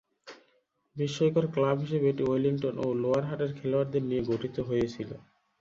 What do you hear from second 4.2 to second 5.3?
গঠিত হয়েছিল।